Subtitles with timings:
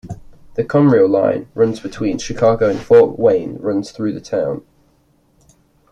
[0.55, 4.63] The Conrail line between Chicago and Fort Wayne runs through the town.